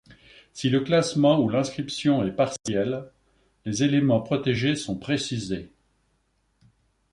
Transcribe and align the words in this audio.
Si 0.51 0.71
le 0.71 0.79
classement 0.79 1.39
ou 1.39 1.47
l'inscription 1.47 2.23
est 2.23 2.31
partiel, 2.31 3.05
les 3.65 3.83
éléments 3.83 4.19
protégés 4.21 4.75
sont 4.75 4.97
précisés. 4.97 5.71